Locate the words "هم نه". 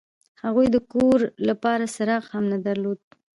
2.33-2.57